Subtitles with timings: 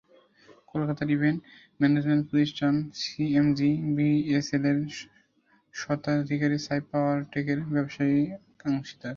[0.71, 1.39] কলকাতার event
[1.79, 4.79] management প্রতিষ্ঠান CMG বিএসএলের
[5.73, 8.29] স্বত্বাধিকারী সাইফ পাওয়ারটেকের ব্যবসায়িক
[8.69, 9.09] অংশীদার।